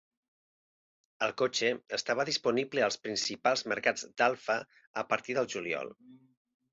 [1.25, 1.67] El cotxe
[1.97, 4.57] estava disponible als principals mercats d'Alfa
[5.03, 5.93] a partir del juliol.